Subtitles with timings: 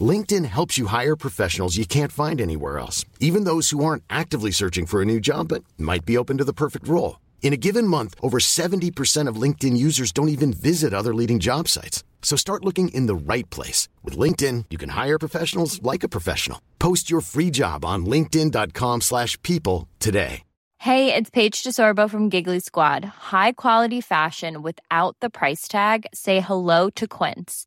[0.00, 4.52] LinkedIn helps you hire professionals you can't find anywhere else, even those who aren't actively
[4.52, 7.18] searching for a new job but might be open to the perfect role.
[7.42, 11.66] In a given month, over 70% of LinkedIn users don't even visit other leading job
[11.66, 12.04] sites.
[12.22, 13.88] So start looking in the right place.
[14.04, 16.60] With LinkedIn, you can hire professionals like a professional.
[16.78, 20.42] Post your free job on linkedin.com slash people today.
[20.78, 23.04] Hey, it's Paige DeSorbo from Giggly Squad.
[23.04, 26.06] High quality fashion without the price tag.
[26.14, 27.66] Say hello to Quince.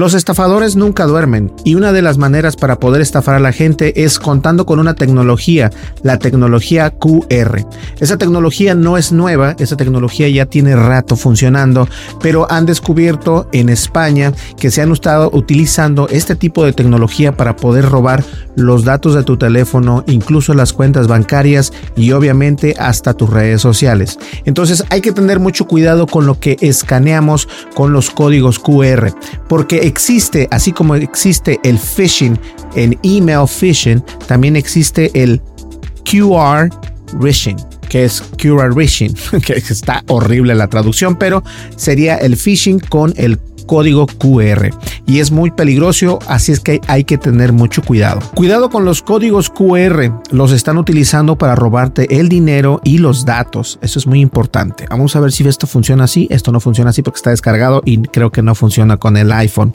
[0.00, 4.02] Los estafadores nunca duermen y una de las maneras para poder estafar a la gente
[4.02, 5.70] es contando con una tecnología,
[6.02, 7.66] la tecnología QR.
[7.98, 11.86] Esa tecnología no es nueva, esa tecnología ya tiene rato funcionando,
[12.22, 17.56] pero han descubierto en España que se han estado utilizando este tipo de tecnología para
[17.56, 18.24] poder robar
[18.56, 24.18] los datos de tu teléfono, incluso las cuentas bancarias y obviamente hasta tus redes sociales.
[24.46, 29.12] Entonces hay que tener mucho cuidado con lo que escaneamos con los códigos QR,
[29.46, 32.38] porque existe, así como existe el phishing,
[32.74, 35.42] en email phishing, también existe el
[36.04, 36.70] QR
[37.20, 37.56] phishing
[37.90, 39.12] que es QR phishing,
[39.44, 41.42] que está horrible la traducción, pero
[41.76, 43.38] sería el phishing con el
[43.70, 44.70] código QR
[45.06, 48.18] y es muy peligroso, así es que hay que tener mucho cuidado.
[48.34, 53.78] Cuidado con los códigos QR, los están utilizando para robarte el dinero y los datos,
[53.80, 54.86] eso es muy importante.
[54.90, 58.02] Vamos a ver si esto funciona así, esto no funciona así porque está descargado y
[58.02, 59.72] creo que no funciona con el iPhone.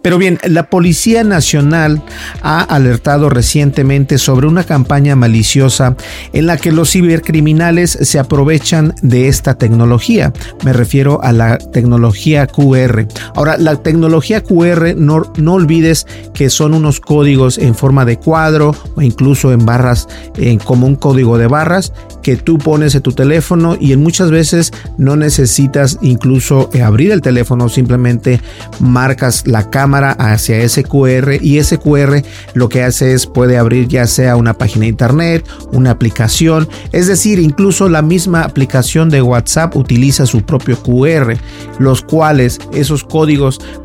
[0.00, 2.02] Pero bien, la Policía Nacional
[2.40, 5.96] ha alertado recientemente sobre una campaña maliciosa
[6.32, 10.32] en la que los cibercriminales se aprovechan de esta tecnología.
[10.64, 13.06] Me refiero a la tecnología QR.
[13.34, 18.74] Ahora, la tecnología QR, no, no olvides que son unos códigos en forma de cuadro
[18.94, 23.12] o incluso en barras, en, como un código de barras que tú pones en tu
[23.12, 28.40] teléfono y en muchas veces no necesitas incluso eh, abrir el teléfono, simplemente
[28.80, 32.22] marcas la cámara hacia ese QR y ese QR
[32.54, 37.08] lo que hace es puede abrir ya sea una página de internet, una aplicación, es
[37.08, 41.36] decir, incluso la misma aplicación de WhatsApp utiliza su propio QR,
[41.78, 43.23] los cuales esos códigos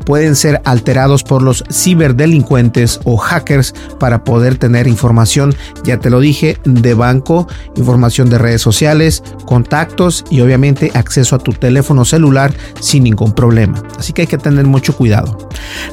[0.04, 6.20] pueden ser alterados por los ciberdelincuentes o hackers para poder tener información, ya te lo
[6.20, 7.46] dije, de banco,
[7.76, 13.82] información de redes sociales, contactos y obviamente acceso a tu teléfono celular sin ningún problema.
[13.98, 15.36] Así que hay que tener mucho cuidado.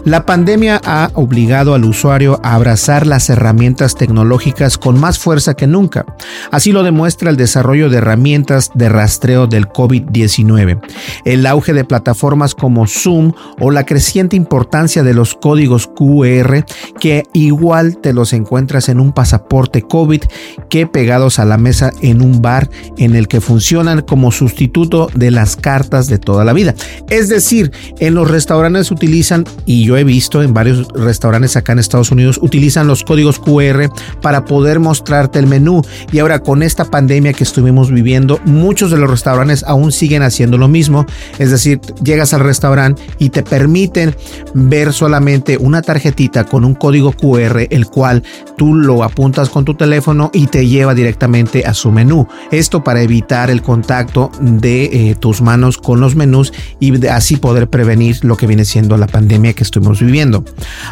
[0.06, 5.68] La pandemia ha obligado al usuario a abrazar las herramientas tecnológicas con más fuerza que
[5.68, 6.06] nunca.
[6.52, 10.80] Así lo demuestra el desarrollo de herramientas de rastreo del COVID-19,
[11.26, 13.27] el auge de plataformas como Zoom
[13.60, 16.64] o la creciente importancia de los códigos QR
[17.00, 20.22] que igual te los encuentras en un pasaporte COVID
[20.70, 25.32] que pegados a la mesa en un bar en el que funcionan como sustituto de
[25.32, 26.76] las cartas de toda la vida.
[27.10, 31.80] Es decir, en los restaurantes utilizan, y yo he visto en varios restaurantes acá en
[31.80, 33.90] Estados Unidos, utilizan los códigos QR
[34.22, 35.82] para poder mostrarte el menú.
[36.12, 40.58] Y ahora con esta pandemia que estuvimos viviendo, muchos de los restaurantes aún siguen haciendo
[40.58, 41.06] lo mismo.
[41.40, 44.16] Es decir, llegas al restaurante y te permiten
[44.54, 48.24] ver solamente una tarjetita con un código QR, el cual
[48.58, 52.28] tú lo apuntas con tu teléfono y te lleva directamente a su menú.
[52.52, 57.70] Esto para evitar el contacto de eh, tus manos con los menús y así poder
[57.70, 60.44] prevenir lo que viene siendo la pandemia que estuvimos viviendo.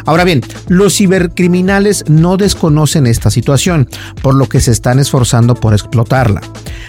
[0.04, 3.88] Ahora bien, los cibercriminales no desconocen esta situación,
[4.22, 6.40] por lo que se están esforzando por explotarla.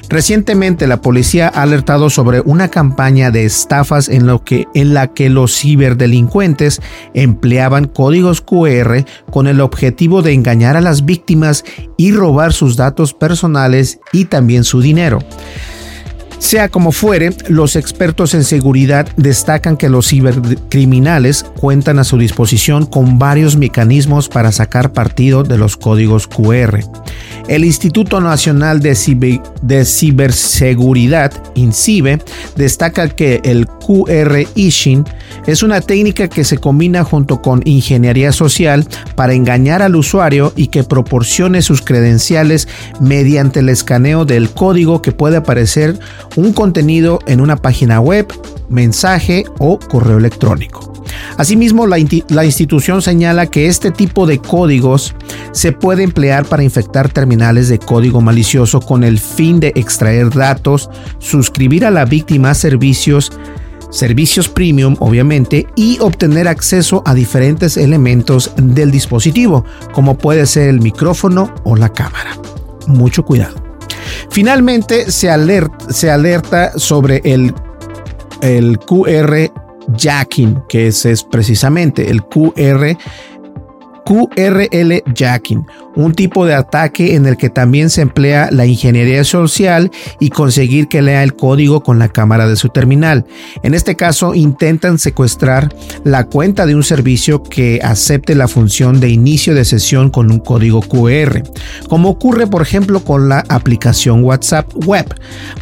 [0.10, 5.08] Recientemente la policía ha alertado sobre una campaña de estafas en, lo que, en la
[5.08, 6.82] que los ciberdelincuentes
[7.14, 11.64] empleaban códigos QR con el objetivo de engañar a las víctimas
[11.98, 15.20] y robar sus datos personales y también su dinero.
[16.40, 22.86] Sea como fuere, los expertos en seguridad destacan que los cibercriminales cuentan a su disposición
[22.86, 26.80] con varios mecanismos para sacar partido de los códigos QR.
[27.48, 28.94] El Instituto Nacional de,
[29.86, 32.20] Ciberseguridad, INCIBE,
[32.58, 35.06] destaca que el QR Ishing
[35.46, 38.86] es una técnica que se combina junto con ingeniería social
[39.16, 42.68] para engañar al usuario y que proporcione sus credenciales
[43.00, 45.98] mediante el escaneo del código que puede aparecer
[46.36, 48.28] un contenido en una página web,
[48.70, 50.94] mensaje o correo electrónico.
[51.38, 55.16] Asimismo, la, institución señala que este tipo de códigos
[55.52, 60.90] se puede emplear para infectar terminales de código malicioso con el fin de extraer datos,
[61.20, 63.32] suscribir a la víctima a servicios,
[63.92, 69.64] servicios premium obviamente, y obtener acceso a diferentes elementos del dispositivo,
[69.94, 72.38] como puede ser el micrófono o la cámara.
[72.88, 73.67] Mucho cuidado.
[74.38, 77.56] Finalmente se alerta, sobre el,
[78.44, 79.52] el QR
[79.98, 82.96] jacking, que es, es precisamente el QR
[84.06, 85.66] QRL jacking,
[85.98, 90.88] un tipo de ataque en el que también se emplea la ingeniería social y conseguir
[90.88, 93.26] que lea el código con la cámara de su terminal.
[93.64, 95.74] En este caso, intentan secuestrar
[96.04, 100.40] la cuenta de un servicio que acepte la función de inicio de sesión con un
[100.40, 101.42] código QR,
[101.90, 105.16] como ocurre por ejemplo con la aplicación WhatsApp Web.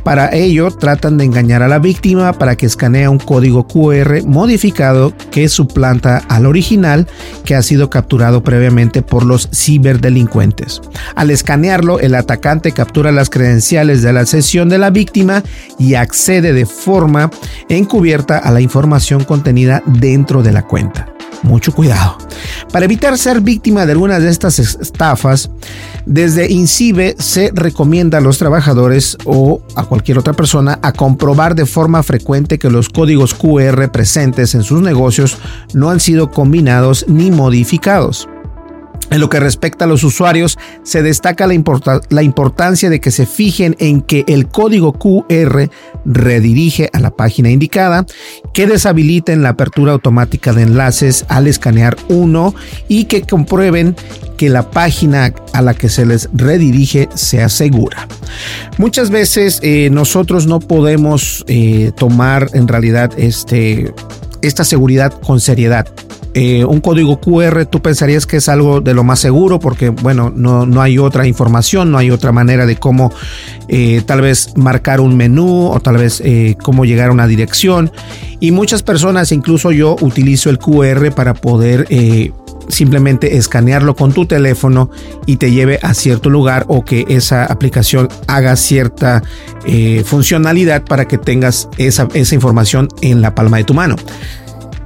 [0.03, 5.13] Para ello, tratan de engañar a la víctima para que escanee un código QR modificado
[5.31, 7.07] que suplanta al original
[7.45, 10.25] que ha sido capturado previamente por los ciberdelincuentes.
[11.16, 15.44] Al escanearlo, el atacante captura las credenciales de la sesión de la víctima
[15.80, 17.30] y accede de forma
[17.69, 22.18] encubierta a la información contenida dentro de la cuenta mucho cuidado.
[22.72, 25.50] Para evitar ser víctima de alguna de estas estafas,
[26.06, 31.66] desde INCIBE se recomienda a los trabajadores o a cualquier otra persona a comprobar de
[31.66, 35.38] forma frecuente que los códigos QR presentes en sus negocios
[35.74, 38.27] no han sido combinados ni modificados.
[39.12, 41.53] En lo que respecta a los usuarios, se destaca la,
[42.24, 45.69] importancia de que se fijen en que el código QR
[46.06, 48.06] redirige a la página indicada,
[48.53, 52.56] que deshabiliten la apertura automática de enlaces al escanear uno
[52.88, 53.95] y que comprueben
[54.38, 58.07] que la página a la que se les redirige sea segura.
[58.77, 63.94] Muchas veces eh, nosotros no podemos eh, tomar en realidad este,
[64.41, 65.88] esta seguridad con seriedad.
[66.37, 70.33] Eh, un código QR tú pensarías que es algo de lo más seguro porque bueno
[70.35, 73.13] no, no hay otra información no hay otra manera de cómo
[73.69, 77.89] eh, tal vez marcar un menú o tal vez eh, cómo llegar a una dirección
[78.41, 81.87] y muchas personas incluso yo utilizo el QR para poder
[82.67, 84.89] simplemente escanearlo con tu teléfono
[85.25, 89.23] y te lleve a cierto lugar o que esa aplicación haga cierta
[90.03, 93.95] funcionalidad para que tengas esa, esa información en la palma de tu mano.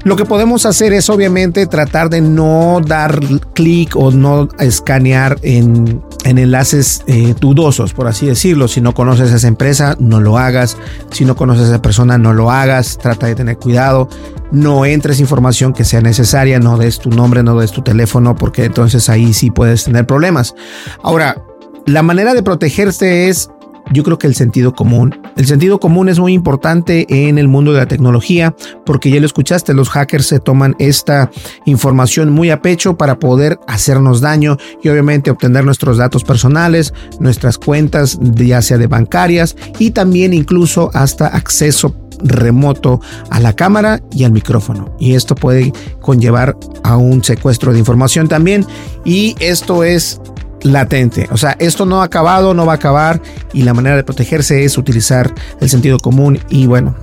[0.03, 3.19] Lo que podemos hacer es obviamente tratar de no dar
[3.53, 8.69] clic o no escanear en, enlaces eh, dudosos, por así decirlo.
[8.69, 10.77] Si no conoces a esa empresa, no lo hagas.
[11.11, 12.97] Si no conoces a esa persona, no lo hagas.
[12.97, 14.07] Trata de tener cuidado.
[14.51, 16.59] No entres información que sea necesaria.
[16.59, 20.55] No des tu nombre, no des tu teléfono, porque entonces ahí sí puedes tener problemas.
[21.03, 21.43] Ahora,
[21.85, 23.49] la manera de protegerse es
[23.91, 25.18] yo creo que el sentido común.
[25.39, 28.53] El sentido común es muy importante en el mundo de la tecnología
[28.85, 31.31] porque ya lo escuchaste, los hackers se toman esta
[31.63, 37.57] información muy a pecho para poder hacernos daño y obviamente obtener nuestros datos personales, nuestras
[37.57, 44.25] cuentas ya sea de bancarias y también incluso hasta acceso remoto a la cámara y
[44.25, 44.93] al micrófono.
[44.99, 48.65] Y esto puede conllevar a un secuestro de información también.
[49.05, 50.19] Y esto es
[50.63, 51.27] latente.
[51.31, 53.21] O sea, esto no ha acabado, no va a acabar
[53.53, 56.95] y la manera de protegerse es utilizar el sentido común y bueno.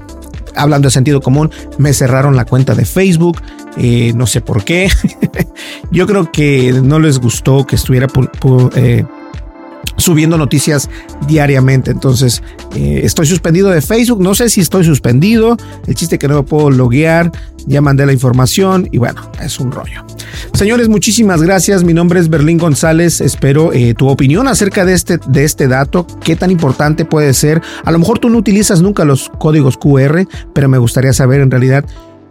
[0.59, 3.43] Hablando de sentido común, me cerraron la cuenta de Facebook,
[3.77, 4.89] eh, no sé por qué.
[5.91, 8.07] Yo creo que no les gustó que estuviera
[8.75, 9.05] eh,
[9.97, 10.89] subiendo noticias
[11.27, 11.91] diariamente.
[11.91, 12.43] Entonces,
[12.75, 14.21] eh, estoy suspendido de Facebook.
[14.21, 15.57] No sé si estoy suspendido.
[15.87, 17.33] El chiste que no puedo loguear.
[17.67, 20.05] Ya mandé la información y bueno, es un rollo.
[20.53, 21.83] Señores, muchísimas gracias.
[21.83, 23.21] Mi nombre es Berlín González.
[23.21, 26.07] Espero eh, tu opinión acerca de este, de este dato.
[26.23, 27.61] ¿Qué tan importante puede ser?
[27.85, 31.51] A lo mejor tú no utilizas nunca los códigos QR, pero me gustaría saber en
[31.51, 31.85] realidad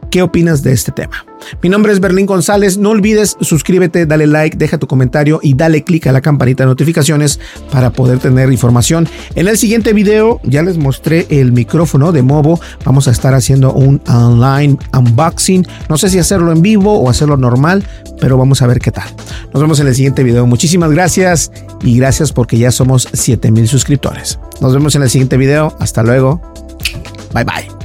[0.10, 1.26] qué opinas de este tema.
[1.62, 2.78] Mi nombre es Berlín González.
[2.78, 6.68] No olvides suscríbete, dale like, deja tu comentario y dale click a la campanita de
[6.68, 7.40] notificaciones
[7.72, 9.08] para poder tener información.
[9.36, 12.60] En el siguiente video ya les mostré el micrófono de Movo.
[12.84, 15.68] Vamos a estar haciendo un online unboxing.
[15.90, 17.84] No sé si hacerlo en vivo o hacerlo normal,
[18.20, 19.08] pero vamos a ver qué tal.
[19.54, 20.46] Nos vemos en el siguiente video.
[20.46, 24.40] Muchísimas gracias y gracias porque ya somos 7000 suscriptores.
[24.62, 25.76] Nos vemos en el siguiente video.
[25.80, 26.42] Hasta luego.
[27.34, 27.85] Bye bye.